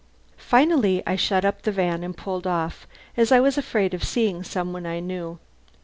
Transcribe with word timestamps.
Finally 0.37 1.03
I 1.05 1.15
shut 1.15 1.45
up 1.45 1.61
the 1.61 1.71
van 1.71 2.03
and 2.03 2.17
pulled 2.17 2.47
off, 2.47 2.87
as 3.15 3.31
I 3.31 3.39
was 3.39 3.55
afraid 3.55 3.93
of 3.93 4.03
seeing 4.03 4.41
some 4.41 4.73
one 4.73 4.87
I 4.87 4.99
knew. 4.99 5.37